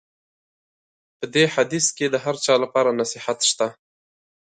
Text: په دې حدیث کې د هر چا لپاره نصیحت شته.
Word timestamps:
په 1.17 1.25
دې 1.33 1.45
حدیث 1.53 1.85
کې 1.97 2.05
د 2.09 2.15
هر 2.23 2.35
چا 2.45 2.53
لپاره 2.63 2.97
نصیحت 3.01 3.39
شته. 3.49 3.67